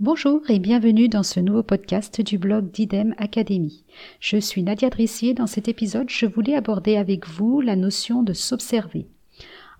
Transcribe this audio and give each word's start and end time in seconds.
Bonjour 0.00 0.48
et 0.48 0.60
bienvenue 0.60 1.08
dans 1.08 1.24
ce 1.24 1.40
nouveau 1.40 1.64
podcast 1.64 2.20
du 2.20 2.38
blog 2.38 2.70
d'IDEM 2.70 3.16
Academy. 3.18 3.82
Je 4.20 4.36
suis 4.36 4.62
Nadia 4.62 4.90
Drissier. 4.90 5.34
Dans 5.34 5.48
cet 5.48 5.66
épisode, 5.66 6.08
je 6.08 6.24
voulais 6.24 6.54
aborder 6.54 6.96
avec 6.96 7.26
vous 7.26 7.60
la 7.60 7.74
notion 7.74 8.22
de 8.22 8.32
s'observer. 8.32 9.08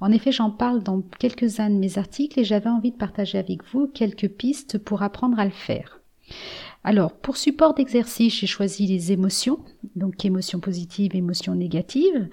En 0.00 0.10
effet, 0.10 0.32
j'en 0.32 0.50
parle 0.50 0.82
dans 0.82 1.02
quelques-uns 1.20 1.70
de 1.70 1.76
mes 1.76 1.98
articles 1.98 2.40
et 2.40 2.42
j'avais 2.42 2.68
envie 2.68 2.90
de 2.90 2.96
partager 2.96 3.38
avec 3.38 3.62
vous 3.72 3.86
quelques 3.86 4.26
pistes 4.26 4.76
pour 4.78 5.04
apprendre 5.04 5.38
à 5.38 5.44
le 5.44 5.52
faire. 5.52 6.00
Alors, 6.88 7.12
pour 7.12 7.36
support 7.36 7.74
d'exercice, 7.74 8.34
j'ai 8.36 8.46
choisi 8.46 8.86
les 8.86 9.12
émotions, 9.12 9.58
donc 9.94 10.24
émotions 10.24 10.58
positives, 10.58 11.14
émotions 11.14 11.54
négatives. 11.54 12.30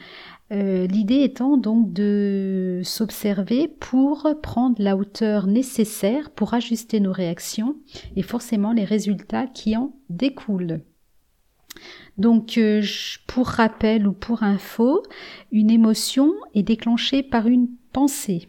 Euh, 0.54 0.87
l'idée 0.87 1.23
étant 1.23 1.57
donc 1.57 1.91
de 1.91 2.79
s'observer 2.81 3.68
pour 3.68 4.29
prendre 4.41 4.77
la 4.79 4.96
hauteur 4.96 5.47
nécessaire 5.47 6.29
pour 6.29 6.54
ajuster 6.54 7.01
nos 7.01 7.11
réactions 7.11 7.75
et 8.15 8.21
forcément 8.21 8.71
les 8.71 8.86
résultats 8.86 9.46
qui 9.46 9.75
en 9.75 9.91
découlent. 10.07 10.79
Donc, 12.18 12.57
euh, 12.57 12.82
pour 13.27 13.47
rappel 13.47 14.07
ou 14.07 14.13
pour 14.13 14.41
info, 14.41 15.04
une 15.51 15.69
émotion 15.69 16.33
est 16.54 16.63
déclenchée 16.63 17.24
par 17.24 17.47
une 17.47 17.68
pensée. 17.91 18.47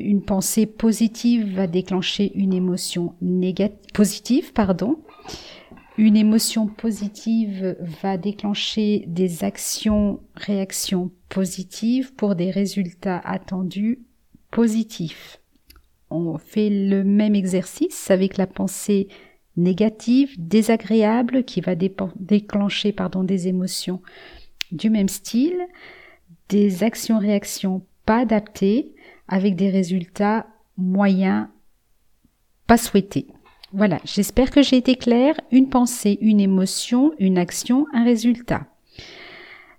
Une 0.00 0.22
pensée 0.22 0.66
positive 0.66 1.54
va 1.54 1.66
déclencher 1.66 2.32
une 2.34 2.52
émotion 2.52 3.14
positive, 3.92 4.52
pardon. 4.52 4.98
Une 5.98 6.16
émotion 6.16 6.66
positive 6.66 7.76
va 8.02 8.16
déclencher 8.16 9.04
des 9.06 9.44
actions, 9.44 10.20
réactions 10.34 11.10
positives 11.28 12.14
pour 12.14 12.34
des 12.34 12.50
résultats 12.50 13.18
attendus 13.18 14.00
positifs. 14.50 15.40
On 16.08 16.38
fait 16.38 16.70
le 16.70 17.04
même 17.04 17.34
exercice 17.34 18.10
avec 18.10 18.36
la 18.36 18.46
pensée 18.46 19.08
négative, 19.56 20.34
désagréable, 20.38 21.44
qui 21.44 21.60
va 21.60 21.74
déclencher 21.74 22.92
pardon, 22.92 23.22
des 23.22 23.48
émotions 23.48 24.00
du 24.72 24.88
même 24.88 25.08
style, 25.08 25.66
des 26.48 26.82
actions-réactions 26.82 27.84
pas 28.10 28.22
adaptées, 28.22 28.92
avec 29.28 29.54
des 29.54 29.70
résultats 29.70 30.44
moyens 30.76 31.46
pas 32.66 32.76
souhaités. 32.76 33.28
Voilà, 33.72 34.00
j'espère 34.04 34.50
que 34.50 34.62
j'ai 34.62 34.78
été 34.78 34.96
claire. 34.96 35.36
Une 35.52 35.68
pensée, 35.68 36.18
une 36.20 36.40
émotion, 36.40 37.12
une 37.20 37.38
action, 37.38 37.86
un 37.92 38.02
résultat. 38.02 38.66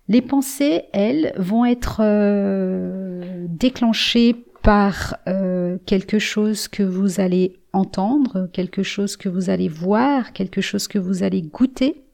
Les 0.07 0.21
pensées, 0.21 0.83
elles, 0.93 1.33
vont 1.35 1.65
être 1.65 1.99
euh, 1.99 3.47
déclenchées 3.49 4.45
par 4.63 5.17
euh, 5.27 5.77
quelque 5.85 6.17
chose 6.17 6.69
que 6.69 6.83
vous 6.83 7.19
allez 7.19 7.59
entendre, 7.73 8.49
quelque 8.53 8.81
chose 8.81 9.17
que 9.17 9.27
vous 9.27 9.49
allez 9.49 9.67
voir, 9.67 10.31
quelque 10.31 10.61
chose 10.61 10.87
que 10.87 10.99
vous 10.99 11.23
allez 11.23 11.41
goûter, 11.41 12.05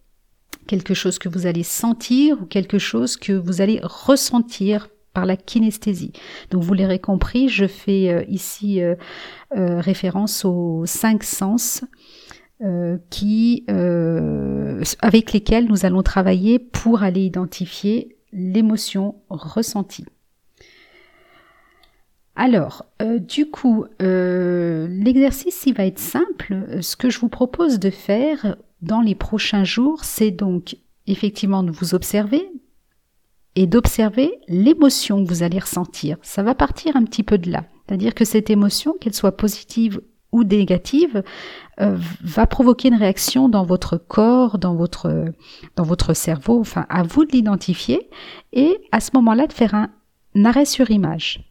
quelque 0.65 0.95
chose 0.95 1.19
que 1.19 1.29
vous 1.29 1.45
allez 1.45 1.61
sentir 1.61 2.41
ou 2.41 2.45
quelque 2.45 2.79
chose 2.79 3.17
que 3.17 3.33
vous 3.33 3.61
allez 3.61 3.79
ressentir 3.83 4.89
la 5.25 5.37
kinesthésie. 5.37 6.13
Donc 6.51 6.63
vous 6.63 6.73
l'aurez 6.73 6.99
compris, 6.99 7.49
je 7.49 7.65
fais 7.65 8.09
euh, 8.09 8.23
ici 8.27 8.81
euh, 8.81 8.95
euh, 9.55 9.79
référence 9.79 10.45
aux 10.45 10.85
cinq 10.85 11.23
sens 11.23 11.83
qui, 13.11 13.65
avec 13.67 15.31
lesquels 15.31 15.67
nous 15.67 15.85
allons 15.85 16.01
travailler 16.01 16.57
pour 16.57 17.03
aller 17.03 17.21
identifier 17.21 18.17
l'émotion 18.33 19.13
ressentie. 19.29 20.07
Alors, 22.35 22.87
du 22.99 23.51
coup, 23.51 23.85
l'exercice 23.99 25.67
il 25.67 25.75
va 25.75 25.85
être 25.85 25.99
simple. 25.99 26.81
Ce 26.81 26.95
que 26.95 27.11
je 27.11 27.19
vous 27.19 27.29
propose 27.29 27.77
de 27.77 27.91
faire 27.91 28.55
dans 28.81 29.01
les 29.01 29.13
prochains 29.13 29.63
jours, 29.63 30.03
c'est 30.03 30.31
donc 30.31 30.77
effectivement 31.05 31.61
de 31.61 31.71
vous 31.71 31.93
observer, 31.93 32.49
et 33.57 33.65
d'observer 33.65 34.39
l'émotion 34.47 35.23
que 35.23 35.27
vous 35.27 35.41
allez 35.41 35.57
ressentir. 35.57 36.17
Ça 36.21 36.43
va 36.43 36.53
partir 36.53 36.95
un 36.95 37.03
petit 37.03 37.23
peu 37.23 37.39
de 37.39 37.49
là. 37.49 37.63
C'est-à-dire 37.87 38.13
que 38.13 38.23
cette 38.23 38.51
émotion, 38.51 38.93
qu'elle 39.01 39.15
soit 39.15 39.35
positive 39.35 39.99
ou 40.31 40.43
négative, 40.43 41.23
euh, 41.81 41.97
va 42.21 42.45
provoquer 42.45 42.89
une 42.89 42.95
réaction 42.95 43.49
dans 43.49 43.65
votre 43.65 43.97
corps, 43.97 44.59
dans 44.59 44.75
votre, 44.75 45.33
dans 45.75 45.83
votre 45.83 46.13
cerveau. 46.13 46.59
Enfin, 46.59 46.85
à 46.89 47.01
vous 47.01 47.25
de 47.25 47.31
l'identifier 47.31 48.11
et 48.53 48.77
à 48.91 48.99
ce 48.99 49.09
moment-là 49.15 49.47
de 49.47 49.53
faire 49.53 49.73
un, 49.73 49.89
un 50.35 50.45
arrêt 50.45 50.65
sur 50.65 50.91
image. 50.91 51.43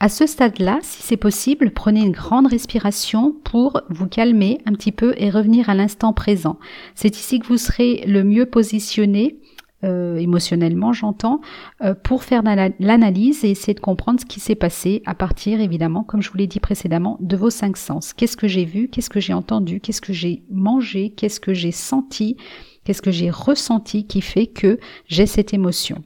À 0.00 0.08
ce 0.08 0.26
stade-là, 0.26 0.78
si 0.80 1.02
c'est 1.02 1.18
possible, 1.18 1.72
prenez 1.72 2.00
une 2.00 2.12
grande 2.12 2.46
respiration 2.46 3.34
pour 3.44 3.82
vous 3.90 4.06
calmer 4.06 4.58
un 4.64 4.72
petit 4.72 4.92
peu 4.92 5.12
et 5.18 5.28
revenir 5.28 5.68
à 5.68 5.74
l'instant 5.74 6.14
présent. 6.14 6.58
C'est 6.94 7.14
ici 7.14 7.40
que 7.40 7.46
vous 7.46 7.58
serez 7.58 8.04
le 8.06 8.24
mieux 8.24 8.46
positionné 8.46 9.38
euh, 9.84 10.16
émotionnellement, 10.16 10.92
j'entends, 10.92 11.40
euh, 11.82 11.94
pour 11.94 12.24
faire 12.24 12.42
l'analyse 12.42 13.44
et 13.44 13.50
essayer 13.50 13.74
de 13.74 13.80
comprendre 13.80 14.20
ce 14.20 14.26
qui 14.26 14.40
s'est 14.40 14.56
passé 14.56 15.02
à 15.06 15.14
partir, 15.14 15.60
évidemment, 15.60 16.02
comme 16.02 16.20
je 16.20 16.30
vous 16.30 16.36
l'ai 16.36 16.46
dit 16.48 16.60
précédemment, 16.60 17.16
de 17.20 17.36
vos 17.36 17.50
cinq 17.50 17.76
sens. 17.76 18.12
Qu'est-ce 18.12 18.36
que 18.36 18.48
j'ai 18.48 18.64
vu, 18.64 18.88
qu'est-ce 18.88 19.10
que 19.10 19.20
j'ai 19.20 19.34
entendu, 19.34 19.80
qu'est-ce 19.80 20.00
que 20.00 20.12
j'ai 20.12 20.42
mangé, 20.50 21.10
qu'est-ce 21.10 21.38
que 21.38 21.54
j'ai 21.54 21.70
senti, 21.70 22.36
qu'est-ce 22.84 23.02
que 23.02 23.12
j'ai 23.12 23.30
ressenti 23.30 24.06
qui 24.06 24.20
fait 24.20 24.48
que 24.48 24.80
j'ai 25.06 25.26
cette 25.26 25.54
émotion? 25.54 26.02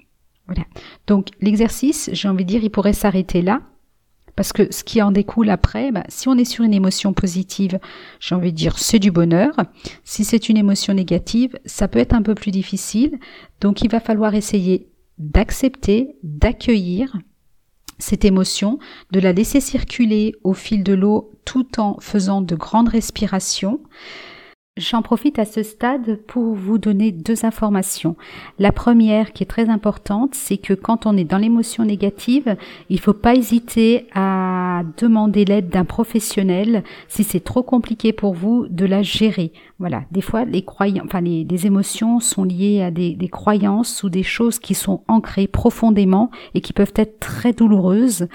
Voilà. 0.46 0.64
Donc 1.06 1.28
l'exercice, 1.40 2.10
j'ai 2.12 2.28
envie 2.28 2.44
de 2.44 2.50
dire, 2.50 2.64
il 2.64 2.70
pourrait 2.70 2.92
s'arrêter 2.92 3.40
là 3.40 3.62
parce 4.36 4.52
que 4.52 4.72
ce 4.72 4.84
qui 4.84 5.02
en 5.02 5.12
découle 5.12 5.50
après, 5.50 5.92
bah, 5.92 6.04
si 6.08 6.28
on 6.28 6.38
est 6.38 6.44
sur 6.44 6.64
une 6.64 6.74
émotion 6.74 7.12
positive, 7.12 7.78
j'ai 8.20 8.34
envie 8.34 8.52
de 8.52 8.56
dire 8.56 8.78
c'est 8.78 8.98
du 8.98 9.10
bonheur. 9.10 9.54
Si 10.04 10.24
c'est 10.24 10.48
une 10.48 10.56
émotion 10.56 10.94
négative, 10.94 11.58
ça 11.66 11.88
peut 11.88 11.98
être 11.98 12.14
un 12.14 12.22
peu 12.22 12.34
plus 12.34 12.50
difficile. 12.50 13.18
Donc 13.60 13.82
il 13.82 13.90
va 13.90 14.00
falloir 14.00 14.34
essayer 14.34 14.88
d'accepter, 15.18 16.16
d'accueillir 16.22 17.16
cette 17.98 18.24
émotion, 18.24 18.78
de 19.12 19.20
la 19.20 19.32
laisser 19.32 19.60
circuler 19.60 20.34
au 20.42 20.54
fil 20.54 20.82
de 20.82 20.94
l'eau 20.94 21.32
tout 21.44 21.78
en 21.78 21.98
faisant 22.00 22.40
de 22.40 22.56
grandes 22.56 22.88
respirations. 22.88 23.80
J'en 24.78 25.02
profite 25.02 25.38
à 25.38 25.44
ce 25.44 25.62
stade 25.62 26.16
pour 26.26 26.54
vous 26.54 26.78
donner 26.78 27.12
deux 27.12 27.44
informations. 27.44 28.16
La 28.58 28.72
première 28.72 29.34
qui 29.34 29.42
est 29.42 29.46
très 29.46 29.68
importante, 29.68 30.34
c'est 30.34 30.56
que 30.56 30.72
quand 30.72 31.04
on 31.04 31.14
est 31.14 31.24
dans 31.24 31.36
l'émotion 31.36 31.84
négative, 31.84 32.56
il 32.88 32.96
ne 32.96 33.00
faut 33.02 33.12
pas 33.12 33.34
hésiter 33.34 34.06
à 34.14 34.80
demander 34.96 35.44
l'aide 35.44 35.68
d'un 35.68 35.84
professionnel 35.84 36.84
si 37.06 37.22
c'est 37.22 37.44
trop 37.44 37.62
compliqué 37.62 38.14
pour 38.14 38.32
vous 38.32 38.66
de 38.66 38.86
la 38.86 39.02
gérer. 39.02 39.52
Voilà, 39.78 40.04
des 40.10 40.22
fois 40.22 40.46
les 40.46 40.64
croyants, 40.64 41.04
enfin 41.04 41.20
les, 41.20 41.66
émotions 41.66 42.18
sont 42.18 42.44
liées 42.44 42.80
à 42.80 42.90
des 42.90 43.28
croyances 43.30 44.02
ou 44.02 44.08
des 44.08 44.22
choses 44.22 44.58
qui 44.58 44.74
sont 44.74 45.02
ancrées 45.06 45.48
profondément 45.48 46.30
et 46.54 46.62
qui 46.62 46.72
peuvent 46.72 46.94
être 46.96 47.20
très 47.20 47.52
douloureuses. 47.52 48.26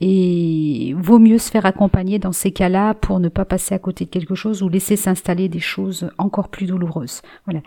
Et 0.00 0.94
vaut 0.96 1.18
mieux 1.18 1.38
se 1.38 1.50
faire 1.50 1.66
accompagner 1.66 2.18
dans 2.18 2.32
ces 2.32 2.52
cas-là 2.52 2.94
pour 2.94 3.18
ne 3.18 3.28
pas 3.28 3.44
passer 3.44 3.74
à 3.74 3.78
côté 3.78 4.04
de 4.04 4.10
quelque 4.10 4.36
chose 4.36 4.62
ou 4.62 4.68
laisser 4.68 4.94
s'installer 4.94 5.48
des 5.48 5.58
choses 5.58 6.10
encore 6.18 6.48
plus 6.48 6.66
douloureuses. 6.66 7.22
Voilà. 7.46 7.60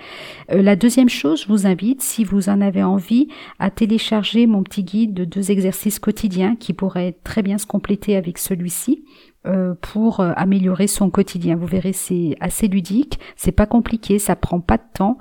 Euh, 0.51 0.61
la 0.61 0.77
deuxième 0.77 1.09
chose, 1.09 1.43
je 1.43 1.47
vous 1.47 1.67
invite, 1.67 2.01
si 2.01 2.23
vous 2.23 2.47
en 2.47 2.61
avez 2.61 2.83
envie, 2.83 3.27
à 3.59 3.69
télécharger 3.69 4.47
mon 4.47 4.63
petit 4.63 4.83
guide 4.83 5.13
de 5.13 5.25
deux 5.25 5.51
exercices 5.51 5.99
quotidiens 5.99 6.55
qui 6.55 6.73
pourraient 6.73 7.17
très 7.23 7.41
bien 7.41 7.57
se 7.57 7.65
compléter 7.65 8.15
avec 8.15 8.37
celui-ci. 8.37 9.03
Euh, 9.47 9.73
pour 9.81 10.19
euh, 10.19 10.33
améliorer 10.35 10.85
son 10.85 11.09
quotidien. 11.09 11.55
Vous 11.55 11.65
verrez, 11.65 11.93
c'est 11.93 12.35
assez 12.41 12.67
ludique, 12.67 13.19
c'est 13.35 13.51
pas 13.51 13.65
compliqué, 13.65 14.19
ça 14.19 14.35
prend 14.35 14.59
pas 14.59 14.77
de 14.77 14.83
temps 14.93 15.17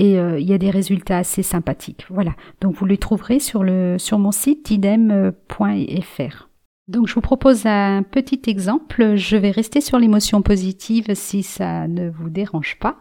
et 0.00 0.18
euh, 0.18 0.40
il 0.40 0.48
y 0.48 0.54
a 0.54 0.58
des 0.58 0.70
résultats 0.70 1.18
assez 1.18 1.42
sympathiques. 1.42 2.06
Voilà. 2.08 2.32
Donc 2.62 2.74
vous 2.74 2.86
les 2.86 2.96
trouverez 2.96 3.38
sur 3.38 3.62
le 3.62 3.96
sur 3.98 4.18
mon 4.18 4.32
site 4.32 4.70
idem.fr. 4.70 6.48
Donc 6.88 7.06
je 7.06 7.14
vous 7.14 7.20
propose 7.20 7.66
un 7.66 8.02
petit 8.02 8.40
exemple. 8.46 9.14
Je 9.16 9.36
vais 9.36 9.50
rester 9.50 9.82
sur 9.82 9.98
l'émotion 9.98 10.40
positive 10.40 11.14
si 11.14 11.42
ça 11.42 11.86
ne 11.86 12.08
vous 12.08 12.30
dérange 12.30 12.78
pas. 12.80 12.96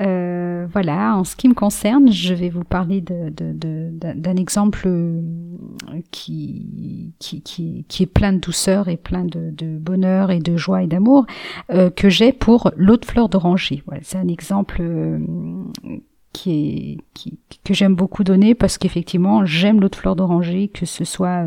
Euh, 0.00 0.66
voilà, 0.72 1.14
en 1.14 1.24
ce 1.24 1.36
qui 1.36 1.46
me 1.46 1.54
concerne, 1.54 2.10
je 2.10 2.32
vais 2.32 2.48
vous 2.48 2.64
parler 2.64 3.02
d'un 3.02 4.36
exemple 4.36 4.84
euh, 4.86 5.20
qui, 6.10 7.12
qui, 7.18 7.42
qui, 7.42 8.02
est 8.02 8.12
plein 8.12 8.32
de 8.32 8.38
douceur 8.38 8.88
et 8.88 8.96
plein 8.96 9.26
de, 9.26 9.78
bonheur 9.78 10.30
et 10.30 10.40
de 10.40 10.56
joie 10.56 10.82
et 10.82 10.86
d'amour 10.86 11.26
que 11.68 12.08
j'ai 12.08 12.32
pour 12.32 12.72
l'eau 12.76 12.96
de 12.96 13.04
fleur 13.04 13.28
d'oranger. 13.28 13.82
Voilà, 13.86 14.00
c'est 14.02 14.18
un 14.18 14.28
exemple 14.28 14.82
que 16.44 17.74
j'aime 17.74 17.94
beaucoup 17.94 18.24
donner 18.24 18.54
parce 18.54 18.78
qu'effectivement 18.78 19.44
j'aime 19.44 19.80
l'eau 19.80 19.88
de 19.88 19.96
fleur 19.96 20.16
d'oranger 20.16 20.68
que 20.68 20.86
ce 20.86 21.04
soit 21.04 21.46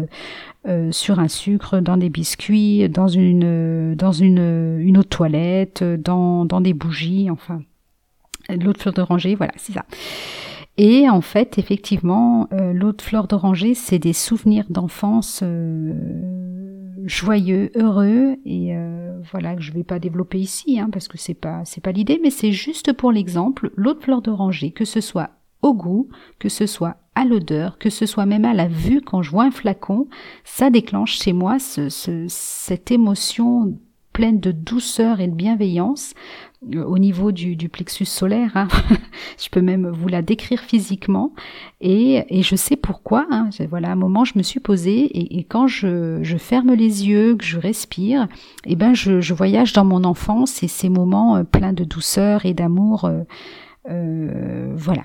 euh, 0.68 0.92
sur 0.92 1.19
un 1.19 1.28
sucre 1.28 1.80
dans 1.80 1.98
des 1.98 2.10
biscuits 2.10 2.88
dans 2.90 3.07
une 3.07 3.95
dans 3.95 4.12
une 4.12 4.78
une 4.80 4.98
eau 4.98 5.04
de 5.04 5.07
toilette 5.07 5.84
dans 5.84 6.45
dans 6.45 6.62
des 6.62 6.74
bougies 6.74 7.30
enfin 7.30 7.62
l'eau 8.50 8.74
de 8.74 8.78
fleur 8.78 8.94
d'oranger 8.94 9.36
voilà 9.36 9.54
c'est 9.57 9.74
ça. 9.74 9.86
Et 10.78 11.07
en 11.07 11.22
fait 11.22 11.60
effectivement 11.60 12.48
euh, 12.51 12.74
l'eau 12.74 12.94
de 12.94 13.01
fleur 13.01 13.28
d'oranger 13.28 13.74
c'est 13.75 14.00
des 14.00 14.13
souvenirs 14.13 14.66
d'enfance 14.69 15.42
euh, 15.44 15.94
joyeux, 17.06 17.72
heureux 17.76 18.38
et 18.46 18.74
voilà 19.32 19.56
que 19.56 19.62
je 19.62 19.72
vais 19.72 19.84
pas 19.84 20.00
développer 20.00 20.40
ici 20.40 20.80
hein, 20.80 20.90
parce 20.92 21.08
que 21.08 21.18
c'est 21.18 21.34
pas 21.34 21.62
c'est 21.66 21.82
pas 21.82 21.92
l'idée 21.92 22.20
mais 22.22 22.30
c'est 22.30 22.52
juste 22.52 22.94
pour 22.94 23.12
l'exemple 23.12 23.72
l'eau 23.76 23.94
de 23.94 24.00
fleur 24.00 24.22
d'oranger 24.22 24.72
que 24.72 24.86
ce 24.86 25.02
soit 25.02 25.32
au 25.64 25.74
goût, 25.74 26.10
que 26.38 26.50
ce 26.50 26.68
soit 26.68 26.98
à 27.16 27.26
l'odeur, 27.26 27.78
que 27.80 27.90
ce 27.90 28.06
soit 28.06 28.26
même 28.26 28.46
à 28.46 28.54
la 28.54 28.68
vue 28.68 29.02
quand 29.02 29.22
je 29.22 29.32
vois 29.32 29.46
un 29.46 29.52
flacon, 29.52 30.08
ça 30.44 30.70
déclenche 30.70 31.18
chez 31.18 31.34
moi 31.34 31.58
ce, 31.58 31.90
cette 32.28 32.92
émotion 32.92 33.78
pleine 34.12 34.40
de 34.40 34.52
douceur 34.52 35.20
et 35.22 35.28
de 35.28 35.34
bienveillance 35.34 36.14
euh, 36.14 36.53
au 36.75 36.98
niveau 36.98 37.31
du, 37.31 37.69
plexus 37.69 38.06
solaire. 38.06 38.51
Hein. 38.56 38.68
je 39.38 39.50
peux 39.50 39.62
même 39.62 39.89
vous 39.89 40.07
la 40.07 40.21
décrire 40.21 40.62
physiquement 40.62 41.33
et, 41.81 42.24
et 42.30 42.44
je 42.44 42.56
sais 42.56 42.75
pourquoi. 42.75 43.27
Hein. 43.31 43.50
Voilà, 43.69 43.92
un 43.92 43.95
moment, 43.95 44.25
je 44.25 44.33
me 44.36 44.44
suis 44.44 44.60
posée 44.60 45.38
et, 45.38 45.44
quand 45.44 45.68
je, 45.68 46.19
je, 46.21 46.38
ferme 46.38 46.74
les 46.74 47.07
yeux, 47.07 47.36
que 47.36 47.44
je 47.44 47.60
respire, 47.60 48.27
eh 48.65 48.75
ben 48.75 48.94
je, 48.94 49.33
voyage 49.33 49.74
dans 49.74 49.86
mon 49.86 50.04
enfance 50.04 50.63
et 50.63 50.68
ces 50.68 50.89
moments 50.89 51.38
euh, 51.38 51.44
pleins 51.44 51.74
de 51.74 51.83
douceur 51.83 52.45
et 52.45 52.54
d'amour. 52.54 53.06
Euh, 53.06 53.24
euh 53.89 54.74
voilà. 54.75 55.04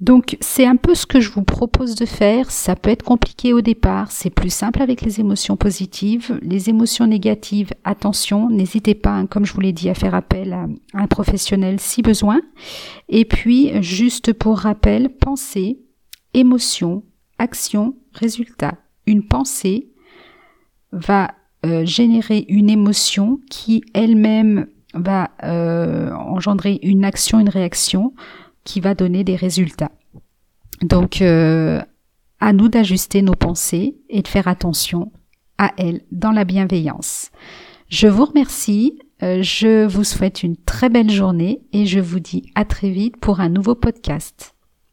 Donc 0.00 0.36
c'est 0.40 0.66
un 0.66 0.76
peu 0.76 0.94
ce 0.94 1.06
que 1.06 1.20
je 1.20 1.30
vous 1.30 1.42
propose 1.42 1.94
de 1.94 2.04
faire. 2.04 2.50
Ça 2.50 2.76
peut 2.76 2.90
être 2.90 3.02
compliqué 3.02 3.52
au 3.52 3.62
départ, 3.62 4.10
c'est 4.12 4.30
plus 4.30 4.50
simple 4.50 4.82
avec 4.82 5.00
les 5.00 5.20
émotions 5.20 5.56
positives. 5.56 6.38
Les 6.42 6.68
émotions 6.68 7.06
négatives, 7.06 7.70
attention, 7.84 8.50
n'hésitez 8.50 8.94
pas, 8.94 9.12
hein, 9.12 9.26
comme 9.26 9.46
je 9.46 9.54
vous 9.54 9.60
l'ai 9.60 9.72
dit, 9.72 9.88
à 9.88 9.94
faire 9.94 10.14
appel 10.14 10.52
à, 10.52 10.66
un 10.92 11.06
professionnel 11.06 11.80
si 11.80 12.02
besoin. 12.02 12.40
Et 13.08 13.24
puis, 13.24 13.82
juste 13.82 14.34
pour 14.34 14.58
rappel, 14.58 15.08
pensée, 15.08 15.80
émotion, 16.34 17.02
action, 17.38 17.96
résultat. 18.12 18.74
Une 19.06 19.26
pensée 19.26 19.92
va 20.92 21.34
euh, 21.64 21.86
générer 21.86 22.44
une 22.48 22.68
émotion 22.68 23.40
qui 23.50 23.82
elle-même 23.94 24.66
va 24.94 25.30
euh, 25.42 26.10
engendrer 26.12 26.78
une 26.82 27.04
action, 27.04 27.40
une 27.40 27.48
réaction 27.48 28.12
qui 28.66 28.80
va 28.80 28.94
donner 28.94 29.24
des 29.24 29.36
résultats. 29.36 29.92
Donc, 30.82 31.22
euh, 31.22 31.80
à 32.40 32.52
nous 32.52 32.68
d'ajuster 32.68 33.22
nos 33.22 33.34
pensées 33.34 33.96
et 34.10 34.20
de 34.20 34.28
faire 34.28 34.48
attention 34.48 35.10
à 35.56 35.72
elles 35.78 36.02
dans 36.12 36.32
la 36.32 36.44
bienveillance. 36.44 37.30
Je 37.88 38.08
vous 38.08 38.26
remercie, 38.26 38.98
euh, 39.22 39.42
je 39.42 39.86
vous 39.86 40.04
souhaite 40.04 40.42
une 40.42 40.56
très 40.56 40.90
belle 40.90 41.10
journée 41.10 41.62
et 41.72 41.86
je 41.86 42.00
vous 42.00 42.20
dis 42.20 42.50
à 42.54 42.64
très 42.64 42.90
vite 42.90 43.16
pour 43.16 43.40
un 43.40 43.48
nouveau 43.48 43.74
podcast. 43.74 44.55